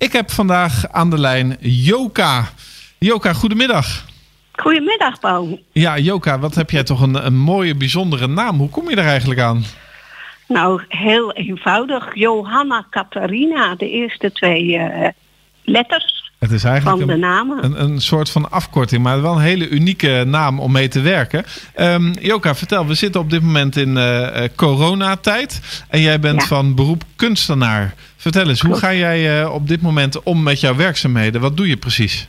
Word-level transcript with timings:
ik 0.00 0.12
heb 0.12 0.30
vandaag 0.30 0.88
aan 0.90 1.10
de 1.10 1.18
lijn 1.18 1.56
Joka. 1.60 2.48
Joka, 2.98 3.32
goedemiddag. 3.32 4.04
Goedemiddag, 4.52 5.20
Paul. 5.20 5.60
Ja, 5.72 5.98
Joka, 5.98 6.38
wat 6.38 6.54
heb 6.54 6.70
jij 6.70 6.82
toch 6.82 7.00
een, 7.00 7.26
een 7.26 7.36
mooie, 7.36 7.74
bijzondere 7.74 8.26
naam. 8.26 8.58
Hoe 8.58 8.68
kom 8.68 8.90
je 8.90 8.96
er 8.96 9.06
eigenlijk 9.06 9.40
aan? 9.40 9.62
Nou, 10.48 10.82
heel 10.88 11.32
eenvoudig. 11.32 12.14
Johanna 12.14 12.86
Catharina, 12.90 13.74
de 13.74 13.90
eerste 13.90 14.32
twee 14.32 14.64
uh, 14.64 15.08
letters 15.64 16.19
het 16.40 16.50
is 16.50 16.64
eigenlijk 16.64 16.98
van 16.98 17.08
de 17.08 17.16
namen. 17.16 17.64
Een, 17.64 17.82
een, 17.82 18.00
soort 18.00 18.30
van 18.30 18.50
afkorting, 18.50 19.02
maar 19.02 19.22
wel 19.22 19.34
een 19.34 19.40
hele 19.40 19.68
unieke 19.68 20.24
naam 20.26 20.60
om 20.60 20.72
mee 20.72 20.88
te 20.88 21.00
werken. 21.00 21.44
Um, 21.76 22.12
Joka, 22.20 22.54
vertel, 22.54 22.86
we 22.86 22.94
zitten 22.94 23.20
op 23.20 23.30
dit 23.30 23.42
moment 23.42 23.76
in 23.76 23.96
uh, 23.96 24.44
coronatijd 24.56 25.84
en 25.88 26.00
jij 26.00 26.20
bent 26.20 26.44
van 26.44 26.74
beroep 26.74 27.02
kunstenaar. 27.16 27.94
Vertel 28.16 28.48
eens, 28.48 28.60
hoe 28.60 28.76
ga 28.76 28.94
jij 28.94 29.42
uh, 29.42 29.52
op 29.52 29.68
dit 29.68 29.82
moment 29.82 30.22
om 30.22 30.42
met 30.42 30.60
jouw 30.60 30.74
werkzaamheden? 30.74 31.40
Wat 31.40 31.56
doe 31.56 31.68
je 31.68 31.76
precies? 31.76 32.28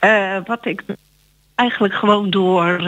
Uh, 0.00 0.36
wat 0.46 0.66
ik 0.66 0.82
eigenlijk 1.54 1.94
gewoon 1.94 2.30
door 2.30 2.82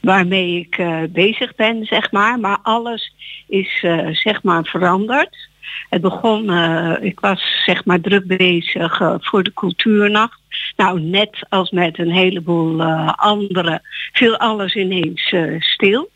waarmee 0.00 0.58
ik 0.58 0.82
bezig 1.12 1.54
ben, 1.54 1.84
zeg 1.84 2.12
maar. 2.12 2.40
Maar 2.40 2.58
alles 2.62 3.12
is 3.46 3.84
zeg 4.12 4.42
maar 4.42 4.64
veranderd. 4.64 5.48
Het 5.88 6.00
begon, 6.00 6.50
uh, 6.50 6.94
ik 7.00 7.20
was 7.20 7.62
zeg 7.64 7.84
maar 7.84 8.00
druk 8.00 8.26
bezig 8.26 9.00
voor 9.20 9.42
de 9.42 9.54
cultuurnacht. 9.54 10.40
Nou, 10.76 11.00
net 11.00 11.46
als 11.48 11.70
met 11.70 11.98
een 11.98 12.10
heleboel 12.10 12.82
anderen 13.12 13.82
viel 14.12 14.36
alles 14.36 14.74
ineens 14.74 15.34
stil. 15.58 16.10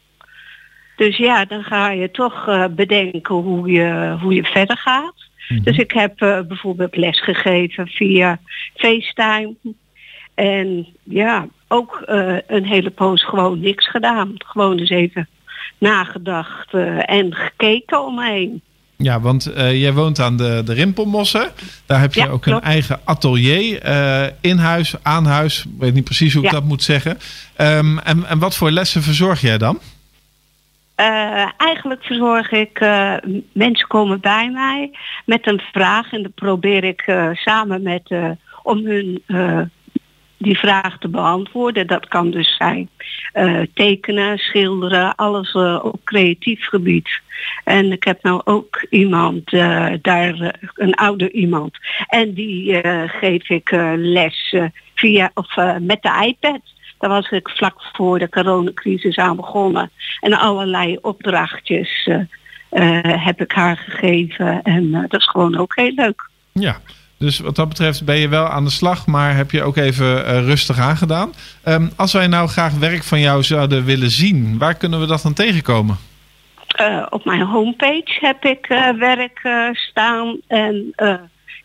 Dus 0.97 1.17
ja, 1.17 1.45
dan 1.45 1.63
ga 1.63 1.91
je 1.91 2.11
toch 2.11 2.69
bedenken 2.71 3.35
hoe 3.35 3.71
je, 3.71 4.17
hoe 4.21 4.35
je 4.35 4.45
verder 4.45 4.77
gaat. 4.77 5.15
Mm-hmm. 5.49 5.65
Dus 5.65 5.77
ik 5.77 5.93
heb 5.93 6.17
bijvoorbeeld 6.49 6.97
lesgegeven 6.97 7.87
via 7.87 8.41
FaceTime. 8.75 9.55
En 10.35 10.87
ja, 11.05 11.47
ook 11.69 12.03
een 12.47 12.65
hele 12.65 12.91
poos 12.91 13.25
gewoon 13.25 13.61
niks 13.61 13.89
gedaan. 13.89 14.33
Gewoon 14.37 14.79
eens 14.79 14.91
even 14.91 15.29
nagedacht 15.79 16.75
en 17.05 17.35
gekeken 17.35 18.05
omheen. 18.05 18.63
Ja, 19.03 19.21
want 19.21 19.49
uh, 19.49 19.81
jij 19.81 19.93
woont 19.93 20.21
aan 20.21 20.37
de, 20.37 20.63
de 20.65 20.73
Rimpelmossen. 20.73 21.51
Daar 21.87 22.01
heb 22.01 22.15
je 22.15 22.21
ja, 22.21 22.29
ook 22.29 22.43
klopt. 22.43 22.63
een 22.63 22.71
eigen 22.71 23.01
atelier. 23.05 23.85
in 24.41 24.57
huis, 24.57 24.95
aan 25.03 25.25
huis. 25.25 25.65
Ik 25.65 25.71
weet 25.79 25.95
niet 25.95 26.05
precies 26.05 26.35
hoe 26.35 26.45
ik 26.45 26.51
ja. 26.51 26.57
dat 26.57 26.69
moet 26.69 26.83
zeggen. 26.83 27.19
Um, 27.59 27.99
en, 27.99 28.27
en 28.27 28.39
wat 28.39 28.57
voor 28.57 28.71
lessen 28.71 29.03
verzorg 29.03 29.41
jij 29.41 29.59
dan? 29.59 29.79
eigenlijk 31.57 32.03
verzorg 32.03 32.51
ik, 32.51 32.81
mensen 33.53 33.89
komen 33.89 34.21
bij 34.21 34.51
mij 34.51 34.91
met 35.25 35.47
een 35.47 35.63
vraag. 35.73 36.13
En 36.13 36.23
dan 36.23 36.33
probeer 36.35 36.85
ik 36.85 37.15
samen 37.35 37.83
met, 37.83 38.15
om 38.63 38.87
hun 38.87 39.23
die 40.41 40.59
vraag 40.59 40.99
te 40.99 41.09
beantwoorden. 41.09 41.87
Dat 41.87 42.09
kan 42.09 42.31
dus 42.31 42.57
zijn 42.57 42.89
uh, 43.35 43.61
tekenen, 43.75 44.39
schilderen, 44.39 45.15
alles 45.15 45.55
uh, 45.55 45.81
op 45.83 46.01
creatief 46.05 46.67
gebied. 46.67 47.21
En 47.65 47.93
ik 47.93 48.05
heb 48.05 48.23
nou 48.23 48.41
ook 48.45 48.87
iemand, 48.91 49.53
uh, 49.53 49.93
daar 50.03 50.59
een 50.75 50.95
ouder 50.95 51.31
iemand. 51.33 51.79
En 52.07 52.33
die 52.33 52.81
geef 53.07 53.49
ik 53.49 53.71
les 53.97 54.57
via 54.95 55.31
of 55.35 55.57
met 55.81 56.03
de 56.03 56.27
iPad. 56.27 56.61
Daar 56.99 57.11
was 57.11 57.31
ik 57.31 57.49
vlak 57.49 57.83
voor 57.93 58.19
de 58.19 58.29
coronacrisis 58.29 59.17
aan 59.17 59.37
begonnen. 59.37 59.91
En 60.21 60.33
allerlei 60.33 60.99
opdrachtjes 61.01 62.09
heb 63.01 63.41
ik 63.41 63.53
haar 63.53 63.77
gegeven. 63.77 64.63
En 64.63 64.91
dat 64.91 65.21
is 65.21 65.29
gewoon 65.29 65.57
ook 65.57 65.73
heel 65.75 65.93
leuk. 65.95 66.29
Ja, 66.53 66.81
dus 67.21 67.39
wat 67.39 67.57
dat 67.57 67.69
betreft 67.69 68.05
ben 68.05 68.17
je 68.17 68.29
wel 68.29 68.49
aan 68.49 68.65
de 68.65 68.71
slag, 68.71 69.07
maar 69.07 69.37
heb 69.37 69.51
je 69.51 69.63
ook 69.63 69.77
even 69.77 70.07
uh, 70.07 70.45
rustig 70.45 70.79
aangedaan. 70.79 71.33
Um, 71.65 71.91
als 71.97 72.13
wij 72.13 72.27
nou 72.27 72.49
graag 72.49 72.79
werk 72.79 73.03
van 73.03 73.21
jou 73.21 73.43
zouden 73.43 73.85
willen 73.85 74.11
zien, 74.11 74.59
waar 74.59 74.75
kunnen 74.75 75.01
we 75.01 75.07
dat 75.07 75.23
dan 75.23 75.33
tegenkomen? 75.33 75.97
Uh, 76.81 77.07
op 77.11 77.25
mijn 77.25 77.43
homepage 77.43 78.19
heb 78.21 78.45
ik 78.45 78.69
uh, 78.69 78.91
werk 78.91 79.49
staan 79.73 80.41
en 80.47 80.95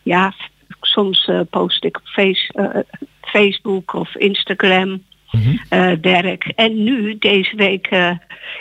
ja, 0.02 0.34
soms 0.80 1.30
post 1.50 1.84
ik 1.84 1.96
op 1.96 2.06
face, 2.06 2.84
Facebook 3.20 3.94
of 3.94 4.14
Instagram. 4.14 5.02
Mm-hmm. 5.30 6.00
werk. 6.00 6.44
En 6.44 6.84
nu, 6.84 7.18
deze 7.18 7.56
week, 7.56 7.88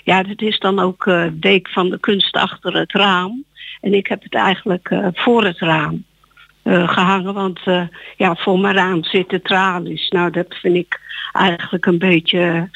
ja, 0.03 0.23
dat 0.23 0.41
is 0.41 0.59
dan 0.59 0.79
ook 0.79 1.09
week 1.39 1.69
van 1.69 1.89
de 1.89 1.99
kunst 1.99 2.35
achter 2.35 2.77
het 2.77 2.91
raam. 2.91 3.43
En 3.81 3.93
ik 3.93 4.07
heb 4.07 4.23
het 4.23 4.33
eigenlijk 4.33 4.95
voor 5.13 5.45
het 5.45 5.59
raam. 5.59 6.03
Uh, 6.65 6.89
gehangen. 6.89 7.33
Want 7.33 7.59
uh, 7.65 7.81
ja, 8.17 8.35
voor 8.35 8.59
mijn 8.59 8.75
raam 8.75 9.03
zitten 9.03 9.41
tralies. 9.41 10.09
Nou, 10.09 10.31
dat 10.31 10.55
vind 10.61 10.75
ik 10.75 10.99
eigenlijk 11.31 11.85
een 11.85 11.97
beetje 11.97 12.69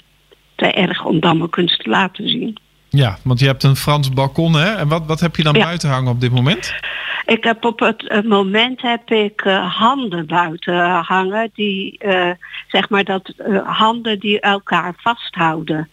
te 0.55 0.65
erg 0.65 1.05
om 1.05 1.19
dan 1.19 1.37
mijn 1.37 1.49
kunst 1.49 1.83
te 1.83 1.89
laten 1.89 2.29
zien. 2.29 2.57
Ja, 2.89 3.17
want 3.23 3.39
je 3.39 3.45
hebt 3.45 3.63
een 3.63 3.75
Frans 3.75 4.13
balkon, 4.13 4.55
hè? 4.55 4.75
En 4.75 4.87
wat, 4.87 5.05
wat 5.05 5.19
heb 5.19 5.35
je 5.35 5.43
dan 5.43 5.53
ja. 5.53 5.63
buiten 5.63 5.89
hangen 5.89 6.11
op 6.11 6.21
dit 6.21 6.31
moment? 6.31 6.73
Ik 7.25 7.43
heb 7.43 7.65
op 7.65 7.79
het, 7.79 8.25
moment 8.27 8.81
heb 8.81 9.11
ik 9.11 9.45
uh, 9.45 9.75
handen 9.75 10.25
buiten 10.25 10.89
hangen. 10.89 11.49
Die, 11.53 11.99
zeg 12.67 12.89
maar, 12.89 13.03
dat 13.03 13.33
handen 13.63 14.19
die 14.19 14.39
elkaar 14.39 14.93
vasthouden. 14.97 15.89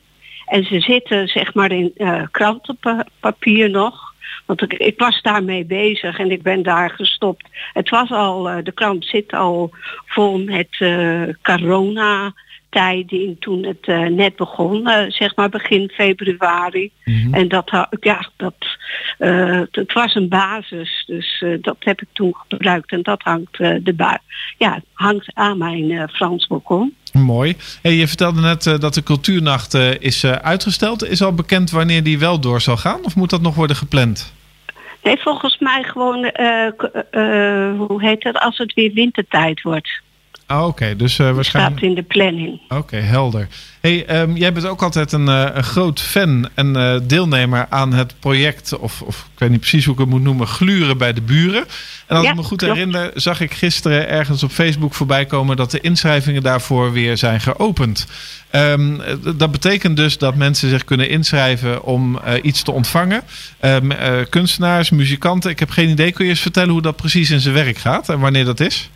En 0.46 0.64
ze 0.64 0.80
zitten, 0.80 1.28
zeg 1.28 1.54
maar, 1.54 1.70
in 1.70 1.92
krantenpapier 2.30 3.70
nog. 3.70 4.05
Want 4.44 4.62
ik, 4.62 4.98
was 4.98 5.22
daarmee 5.22 5.64
bezig 5.64 6.18
en 6.18 6.30
ik 6.30 6.42
ben 6.42 6.62
daar 6.62 6.90
gestopt. 6.90 7.48
Het 7.72 7.88
was 7.88 8.10
al, 8.10 8.50
uh, 8.50 8.64
de 8.64 8.72
krant 8.72 9.04
zit 9.04 9.32
al 9.32 9.70
vol 10.06 10.38
met 10.38 10.68
uh, 10.78 11.22
corona 11.42 12.34
tijding 12.76 13.36
toen 13.40 13.64
het 13.64 13.86
uh, 13.86 14.06
net 14.06 14.36
begon, 14.36 14.88
zeg 15.08 15.36
maar 15.36 15.48
begin 15.48 15.90
februari. 15.94 16.90
Mm-hmm. 17.04 17.34
En 17.34 17.48
dat, 17.48 17.86
ja, 18.00 18.30
dat, 18.36 18.54
het 19.70 19.92
was 19.92 20.14
een 20.14 20.28
basis, 20.28 21.04
dus 21.06 21.44
dat 21.60 21.76
heb 21.78 22.00
ik 22.00 22.08
toen 22.12 22.34
gebruikt 22.48 22.92
en 22.92 23.02
dat 23.02 23.22
hangt, 23.22 23.56
de 23.58 24.18
ja, 24.58 24.80
hangt 24.92 25.30
aan 25.34 25.58
mijn 25.58 26.08
Frans 26.08 26.46
balkon. 26.46 26.94
Mooi. 27.12 27.56
Hey, 27.82 27.92
je 27.92 28.08
vertelde 28.08 28.40
net 28.40 28.62
dat 28.80 28.94
de 28.94 29.02
cultuurnacht 29.02 29.74
is 30.00 30.24
uitgesteld. 30.24 31.04
Is 31.04 31.22
al 31.22 31.34
bekend 31.34 31.70
wanneer 31.70 32.02
die 32.02 32.18
wel 32.18 32.40
door 32.40 32.60
zal 32.60 32.76
gaan? 32.76 33.04
Of 33.04 33.16
moet 33.16 33.30
dat 33.30 33.42
nog 33.42 33.54
worden 33.54 33.76
gepland? 33.76 34.34
Nee, 35.02 35.16
volgens 35.18 35.58
mij 35.58 35.82
gewoon, 35.82 36.30
hoe 37.76 37.96
heet 38.04 38.24
het, 38.24 38.38
als 38.38 38.58
het 38.58 38.74
weer 38.74 38.92
wintertijd 38.92 39.62
wordt. 39.62 40.04
Ah, 40.46 40.58
oké. 40.58 40.68
Okay. 40.68 40.96
Dus 40.96 41.18
uh, 41.18 41.30
waarschijnlijk... 41.30 41.78
staat 41.78 41.88
in 41.88 41.94
de 41.94 42.02
planning. 42.02 42.60
Oké, 42.64 42.74
okay, 42.74 43.00
helder. 43.00 43.48
Hey, 43.80 44.20
um, 44.20 44.36
jij 44.36 44.52
bent 44.52 44.66
ook 44.66 44.82
altijd 44.82 45.12
een, 45.12 45.26
uh, 45.26 45.46
een 45.52 45.64
groot 45.64 46.00
fan 46.00 46.48
en 46.54 46.76
uh, 46.76 46.96
deelnemer 47.02 47.66
aan 47.70 47.92
het 47.92 48.14
project, 48.20 48.78
of, 48.78 49.02
of 49.02 49.28
ik 49.32 49.38
weet 49.38 49.50
niet 49.50 49.60
precies 49.60 49.84
hoe 49.84 49.94
ik 49.94 50.00
het 50.00 50.08
moet 50.08 50.22
noemen, 50.22 50.46
Gluren 50.46 50.98
bij 50.98 51.12
de 51.12 51.20
Buren. 51.20 51.64
En 52.06 52.16
als 52.16 52.24
ja, 52.24 52.30
ik 52.30 52.36
me 52.36 52.42
goed 52.42 52.58
klopt. 52.58 52.74
herinner, 52.74 53.10
zag 53.14 53.40
ik 53.40 53.52
gisteren 53.52 54.08
ergens 54.08 54.42
op 54.42 54.50
Facebook 54.50 54.94
voorbij 54.94 55.26
komen 55.26 55.56
dat 55.56 55.70
de 55.70 55.80
inschrijvingen 55.80 56.42
daarvoor 56.42 56.92
weer 56.92 57.16
zijn 57.16 57.40
geopend. 57.40 58.06
Um, 58.50 59.00
dat 59.36 59.50
betekent 59.50 59.96
dus 59.96 60.18
dat 60.18 60.34
mensen 60.34 60.68
zich 60.68 60.84
kunnen 60.84 61.08
inschrijven 61.08 61.82
om 61.82 62.20
iets 62.42 62.62
te 62.62 62.72
ontvangen. 62.72 63.22
Um, 63.60 63.92
kunstenaars, 64.28 64.90
muzikanten, 64.90 65.50
ik 65.50 65.58
heb 65.58 65.70
geen 65.70 65.88
idee. 65.88 66.12
Kun 66.12 66.24
je 66.24 66.30
eens 66.30 66.40
vertellen 66.40 66.70
hoe 66.70 66.82
dat 66.82 66.96
precies 66.96 67.30
in 67.30 67.40
zijn 67.40 67.54
werk 67.54 67.78
gaat 67.78 68.08
en 68.08 68.18
wanneer 68.18 68.44
dat 68.44 68.60
is? 68.60 68.90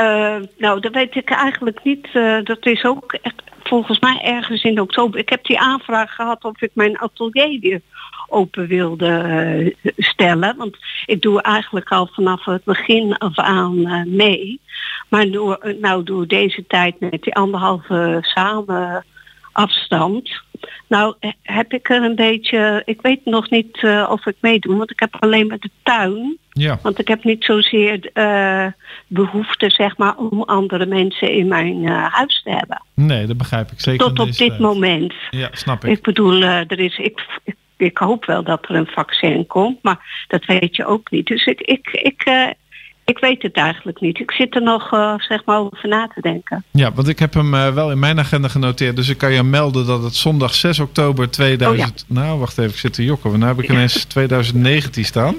Uh, 0.00 0.36
nou, 0.56 0.80
dat 0.80 0.92
weet 0.92 1.14
ik 1.14 1.30
eigenlijk 1.30 1.84
niet. 1.84 2.08
Uh, 2.12 2.38
dat 2.44 2.66
is 2.66 2.84
ook 2.84 3.12
echt, 3.12 3.42
volgens 3.62 3.98
mij 3.98 4.20
ergens 4.22 4.62
in 4.62 4.80
oktober. 4.80 5.20
Ik 5.20 5.28
heb 5.28 5.44
die 5.44 5.60
aanvraag 5.60 6.14
gehad 6.14 6.44
of 6.44 6.62
ik 6.62 6.70
mijn 6.74 6.98
atelier 6.98 7.60
weer 7.60 7.80
open 8.28 8.66
wilde 8.66 9.72
uh, 9.82 9.92
stellen. 9.96 10.56
Want 10.56 10.76
ik 11.06 11.22
doe 11.22 11.42
eigenlijk 11.42 11.90
al 11.90 12.06
vanaf 12.12 12.44
het 12.44 12.64
begin 12.64 13.16
af 13.16 13.38
aan 13.38 13.82
mee. 14.16 14.60
Maar 15.08 15.30
door, 15.30 15.74
nou, 15.80 16.02
door 16.02 16.26
deze 16.26 16.64
tijd 16.66 17.00
met 17.00 17.22
die 17.22 17.34
anderhalve 17.34 18.18
samen 18.20 19.04
afstand. 19.52 20.42
Nou 20.86 21.14
heb 21.42 21.72
ik 21.72 21.90
er 21.90 22.02
een 22.02 22.14
beetje, 22.14 22.82
ik 22.84 23.00
weet 23.02 23.24
nog 23.24 23.50
niet 23.50 23.82
uh, 23.82 24.08
of 24.10 24.26
ik 24.26 24.36
meedoe, 24.40 24.76
want 24.76 24.90
ik 24.90 25.00
heb 25.00 25.16
alleen 25.20 25.46
maar 25.46 25.58
de 25.58 25.70
tuin. 25.82 26.38
Ja. 26.52 26.78
Want 26.82 26.98
ik 26.98 27.08
heb 27.08 27.24
niet 27.24 27.44
zozeer 27.44 28.10
uh, 28.14 28.66
behoefte, 29.06 29.70
zeg 29.70 29.96
maar, 29.96 30.16
om 30.16 30.42
andere 30.42 30.86
mensen 30.86 31.32
in 31.32 31.48
mijn 31.48 31.82
uh, 31.82 32.06
huis 32.14 32.40
te 32.44 32.50
hebben. 32.50 32.82
Nee, 32.94 33.26
dat 33.26 33.36
begrijp 33.36 33.70
ik 33.70 33.80
zeker. 33.80 34.06
Tot 34.06 34.18
op 34.18 34.26
dit 34.26 34.36
tijd. 34.36 34.58
moment. 34.58 35.14
Ja, 35.30 35.48
snap 35.52 35.84
ik. 35.84 35.90
Ik 35.90 36.02
bedoel, 36.02 36.42
er 36.42 36.78
is, 36.78 36.98
ik, 36.98 37.40
ik, 37.44 37.56
ik, 37.76 37.98
hoop 37.98 38.24
wel 38.24 38.42
dat 38.42 38.68
er 38.68 38.74
een 38.74 38.86
vaccin 38.86 39.46
komt, 39.46 39.82
maar 39.82 40.24
dat 40.28 40.44
weet 40.44 40.76
je 40.76 40.86
ook 40.86 41.10
niet. 41.10 41.26
Dus 41.26 41.46
ik, 41.46 41.60
ik, 41.60 41.88
ik 41.92 42.24
Ik 43.08 43.18
weet 43.18 43.42
het 43.42 43.56
eigenlijk 43.56 44.00
niet. 44.00 44.18
Ik 44.18 44.30
zit 44.30 44.54
er 44.54 44.62
nog 44.62 44.92
uh, 44.92 45.14
zeg 45.18 45.44
maar 45.44 45.58
over 45.58 45.88
na 45.88 46.10
te 46.14 46.20
denken. 46.20 46.64
Ja, 46.70 46.92
want 46.92 47.08
ik 47.08 47.18
heb 47.18 47.34
hem 47.34 47.54
uh, 47.54 47.74
wel 47.74 47.90
in 47.90 47.98
mijn 47.98 48.18
agenda 48.18 48.48
genoteerd. 48.48 48.96
Dus 48.96 49.08
ik 49.08 49.18
kan 49.18 49.32
je 49.32 49.42
melden 49.42 49.86
dat 49.86 50.02
het 50.02 50.14
zondag 50.14 50.54
6 50.54 50.78
oktober 50.78 51.30
2000... 51.30 51.90
Oh, 51.90 51.96
ja. 51.96 52.20
Nou, 52.20 52.38
wacht 52.38 52.58
even, 52.58 52.70
ik 52.70 52.78
zit 52.78 52.92
te 52.92 53.04
jokken. 53.04 53.38
Nu 53.38 53.46
heb 53.46 53.62
ik 53.62 53.70
ineens 53.70 54.04
2019 54.04 55.04
staan. 55.04 55.34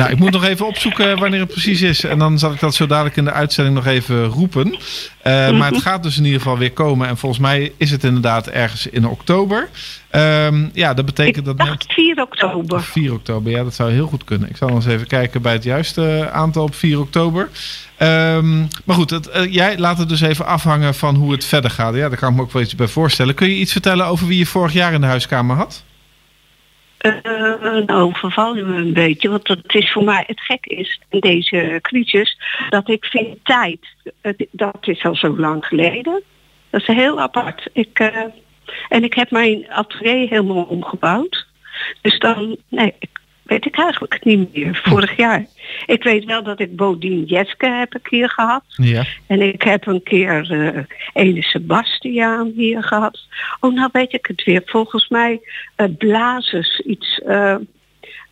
Nou, 0.00 0.12
ik 0.12 0.18
moet 0.18 0.30
nog 0.30 0.44
even 0.44 0.66
opzoeken 0.66 1.18
wanneer 1.18 1.40
het 1.40 1.48
precies 1.48 1.82
is. 1.82 2.04
En 2.04 2.18
dan 2.18 2.38
zal 2.38 2.52
ik 2.52 2.60
dat 2.60 2.74
zo 2.74 2.86
dadelijk 2.86 3.16
in 3.16 3.24
de 3.24 3.32
uitzending 3.32 3.76
nog 3.76 3.86
even 3.86 4.24
roepen. 4.24 4.66
Uh, 4.66 4.78
mm-hmm. 5.22 5.58
Maar 5.58 5.70
het 5.70 5.82
gaat 5.82 6.02
dus 6.02 6.18
in 6.18 6.24
ieder 6.24 6.40
geval 6.40 6.58
weer 6.58 6.72
komen. 6.72 7.08
En 7.08 7.16
volgens 7.16 7.40
mij 7.40 7.72
is 7.76 7.90
het 7.90 8.04
inderdaad 8.04 8.48
ergens 8.48 8.86
in 8.86 9.06
oktober. 9.06 9.68
Um, 10.12 10.70
ja, 10.72 10.94
dat 10.94 11.04
betekent 11.04 11.36
ik 11.36 11.44
dat... 11.44 11.58
Dacht 11.58 11.84
4 11.88 12.22
oktober. 12.22 12.82
4 12.82 13.12
oktober, 13.12 13.52
ja, 13.52 13.62
dat 13.64 13.74
zou 13.74 13.90
heel 13.90 14.06
goed 14.06 14.24
kunnen. 14.24 14.48
Ik 14.48 14.56
zal 14.56 14.68
eens 14.68 14.86
even 14.86 15.06
kijken 15.06 15.42
bij 15.42 15.52
het 15.52 15.64
juiste 15.64 16.28
aantal 16.32 16.62
op 16.62 16.74
4 16.74 17.00
oktober. 17.00 17.48
Um, 17.98 18.68
maar 18.84 18.96
goed, 18.96 19.10
het, 19.10 19.30
uh, 19.36 19.52
jij 19.52 19.78
laat 19.78 19.98
het 19.98 20.08
dus 20.08 20.20
even 20.20 20.46
afhangen 20.46 20.94
van 20.94 21.14
hoe 21.14 21.32
het 21.32 21.44
verder 21.44 21.70
gaat. 21.70 21.94
Ja, 21.94 22.08
daar 22.08 22.18
kan 22.18 22.30
ik 22.30 22.36
me 22.36 22.42
ook 22.42 22.52
wel 22.52 22.62
iets 22.62 22.74
bij 22.74 22.88
voorstellen. 22.88 23.34
Kun 23.34 23.48
je 23.48 23.56
iets 23.56 23.72
vertellen 23.72 24.06
over 24.06 24.26
wie 24.26 24.38
je 24.38 24.46
vorig 24.46 24.72
jaar 24.72 24.92
in 24.92 25.00
de 25.00 25.06
huiskamer 25.06 25.56
had? 25.56 25.82
Uh, 27.00 27.76
nou, 27.86 28.12
verval 28.12 28.56
je 28.56 28.62
me 28.62 28.76
een 28.76 28.92
beetje. 28.92 29.28
Want 29.28 29.48
het 29.48 29.74
is 29.74 29.92
voor 29.92 30.04
mij 30.04 30.24
het 30.26 30.40
gek 30.40 30.66
is 30.66 31.00
in 31.08 31.20
deze 31.20 31.78
crisis 31.82 32.40
dat 32.68 32.88
ik 32.88 33.04
vind 33.04 33.44
tijd. 33.44 33.86
Dat 34.50 34.78
is 34.80 35.02
al 35.02 35.16
zo 35.16 35.36
lang 35.38 35.66
geleden. 35.66 36.22
Dat 36.70 36.80
is 36.80 36.86
heel 36.86 37.20
apart. 37.20 37.70
Ik, 37.72 37.98
en 38.88 39.04
ik 39.04 39.14
heb 39.14 39.30
mijn 39.30 39.70
atelier 39.70 40.28
helemaal 40.28 40.64
omgebouwd. 40.64 41.46
Dus 42.00 42.18
dan, 42.18 42.56
nee, 42.68 42.94
ik 42.98 43.19
weet 43.50 43.66
ik 43.66 43.78
eigenlijk 43.78 44.24
niet 44.24 44.54
meer. 44.54 44.80
Vorig 44.84 45.16
jaar. 45.16 45.46
Ik 45.86 46.02
weet 46.02 46.24
wel 46.24 46.42
dat 46.42 46.60
ik 46.60 46.76
Bodien 46.76 47.24
Jeske 47.24 47.66
heb 47.66 47.94
een 47.94 48.02
keer 48.02 48.30
gehad. 48.30 48.62
Ja. 48.66 49.04
En 49.26 49.40
ik 49.40 49.62
heb 49.62 49.86
een 49.86 50.02
keer 50.02 50.50
uh, 50.50 50.82
Ene 51.12 51.42
Sebastiaan 51.42 52.52
hier 52.56 52.82
gehad. 52.82 53.18
Oh, 53.60 53.74
nou 53.74 53.88
weet 53.92 54.12
ik 54.12 54.26
het 54.26 54.44
weer. 54.44 54.62
Volgens 54.64 55.08
mij 55.08 55.40
uh, 55.76 55.86
blazers 55.98 56.80
iets... 56.80 57.20
Uh, 57.26 57.54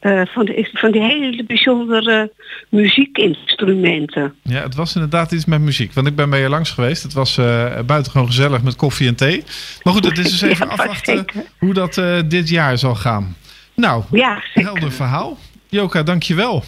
uh, 0.01 0.23
van, 0.27 0.45
de, 0.45 0.71
van 0.73 0.93
die 0.93 1.03
hele 1.03 1.45
bijzondere 1.45 2.33
muziekinstrumenten. 2.69 4.35
Ja, 4.43 4.63
het 4.63 4.75
was 4.75 4.95
inderdaad 4.95 5.33
iets 5.33 5.45
met 5.45 5.61
muziek. 5.61 5.93
Want 5.93 6.07
ik 6.07 6.17
ben 6.17 6.31
bij 6.31 6.41
je 6.41 6.49
langs 6.49 6.71
geweest. 6.71 7.03
Het 7.03 7.13
was 7.13 7.39
uh, 7.39 7.81
buitengewoon 7.87 8.27
gezellig 8.27 8.63
met 8.63 8.77
koffie 8.77 9.09
en 9.09 9.17
thee. 9.17 9.45
Maar 9.83 9.93
goed, 9.93 10.05
het 10.05 10.19
is 10.19 10.31
dus 10.31 10.43
even 10.51 10.67
ja, 10.67 10.73
afwachten 10.73 11.25
hoe 11.59 11.75
dat 11.75 11.97
uh, 11.97 12.19
dit 12.29 12.49
jaar 12.49 12.79
zal 12.79 12.95
gaan. 12.95 13.37
Nou, 13.81 14.05
ja, 14.11 14.43
helder 14.53 14.93
verhaal. 14.93 15.37
Joka, 15.69 16.03
dank 16.03 16.23
je 16.23 16.35
wel. 16.35 16.65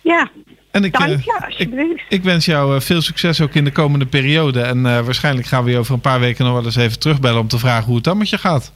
Ja, 0.00 0.30
en 0.70 0.84
ik, 0.84 0.98
dank 0.98 1.24
je, 1.24 1.44
alsjeblieft. 1.46 1.92
Ik, 1.92 2.04
ik, 2.08 2.22
wens 2.22 2.44
jou 2.44 2.80
veel 2.80 3.00
succes 3.00 3.40
ook 3.40 3.54
in 3.54 3.64
de 3.64 3.72
komende 3.72 4.06
periode. 4.06 4.60
En 4.60 4.82
waarschijnlijk 4.82 5.46
gaan 5.46 5.64
we 5.64 5.70
je 5.70 5.78
over 5.78 5.94
een 5.94 6.00
paar 6.00 6.20
weken 6.20 6.44
nog 6.44 6.54
wel 6.54 6.64
eens 6.64 6.76
even 6.76 6.98
terugbellen... 6.98 7.40
om 7.40 7.48
te 7.48 7.58
vragen 7.58 7.86
hoe 7.86 7.94
het 7.94 8.04
dan 8.04 8.18
met 8.18 8.30
je 8.30 8.38
gaat. 8.38 8.72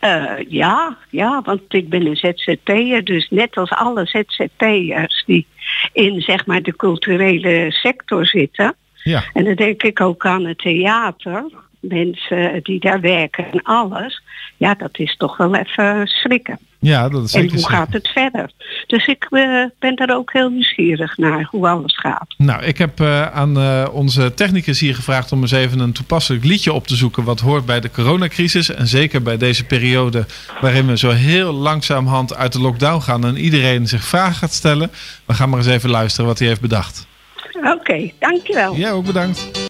Uh, 0.00 0.30
ja, 0.48 0.96
ja, 1.10 1.42
want 1.44 1.60
ik 1.68 1.88
ben 1.88 2.06
een 2.06 2.16
ZZP'er, 2.16 3.04
dus 3.04 3.28
net 3.30 3.56
als 3.56 3.70
alle 3.70 4.06
ZZP'ers 4.06 5.22
die 5.26 5.46
in 5.92 6.20
zeg 6.20 6.46
maar 6.46 6.62
de 6.62 6.76
culturele 6.76 7.66
sector 7.70 8.26
zitten. 8.26 8.74
Ja. 9.02 9.24
En 9.32 9.44
dan 9.44 9.54
denk 9.54 9.82
ik 9.82 10.00
ook 10.00 10.26
aan 10.26 10.44
het 10.44 10.58
theater, 10.58 11.44
mensen 11.88 12.62
die 12.62 12.80
daar 12.80 13.00
werken 13.00 13.52
en 13.52 13.62
alles. 13.62 14.22
Ja, 14.56 14.74
dat 14.74 14.98
is 14.98 15.16
toch 15.16 15.36
wel 15.36 15.54
even 15.54 16.06
schrikken. 16.06 16.58
Ja, 16.78 17.08
dat 17.08 17.24
is 17.24 17.34
En 17.34 17.50
hoe 17.50 17.68
gaat 17.68 17.92
het 17.92 18.08
verder? 18.08 18.50
Dus 18.86 19.06
ik 19.06 19.26
uh, 19.30 19.64
ben 19.78 19.96
daar 19.96 20.16
ook 20.16 20.32
heel 20.32 20.50
nieuwsgierig 20.50 21.16
naar 21.16 21.48
hoe 21.50 21.68
alles 21.68 21.98
gaat. 21.98 22.34
Nou, 22.36 22.64
ik 22.64 22.78
heb 22.78 23.00
uh, 23.00 23.26
aan 23.26 23.58
uh, 23.58 23.88
onze 23.92 24.34
technicus 24.34 24.80
hier 24.80 24.94
gevraagd 24.94 25.32
om 25.32 25.40
eens 25.40 25.52
even 25.52 25.78
een 25.78 25.92
toepasselijk 25.92 26.44
liedje 26.44 26.72
op 26.72 26.86
te 26.86 26.96
zoeken. 26.96 27.24
wat 27.24 27.40
hoort 27.40 27.66
bij 27.66 27.80
de 27.80 27.90
coronacrisis. 27.90 28.74
En 28.74 28.86
zeker 28.86 29.22
bij 29.22 29.36
deze 29.36 29.64
periode 29.64 30.26
waarin 30.60 30.86
we 30.86 30.98
zo 30.98 31.10
heel 31.10 31.52
langzaamhand 31.52 32.34
uit 32.34 32.52
de 32.52 32.60
lockdown 32.60 33.00
gaan. 33.00 33.24
en 33.24 33.36
iedereen 33.36 33.86
zich 33.86 34.04
vragen 34.04 34.34
gaat 34.34 34.52
stellen. 34.52 34.90
We 35.24 35.34
gaan 35.34 35.48
maar 35.48 35.58
eens 35.58 35.68
even 35.68 35.90
luisteren 35.90 36.26
wat 36.26 36.38
hij 36.38 36.48
heeft 36.48 36.60
bedacht. 36.60 37.06
Oké, 37.52 37.70
okay, 37.70 38.14
dankjewel. 38.18 38.74
Ja, 38.74 38.90
ook 38.90 39.04
bedankt. 39.04 39.64